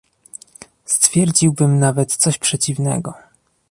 Stwierdziłbym 0.85 1.79
nawet 1.79 2.15
coś 2.15 2.37
przeciwnego 2.37 3.13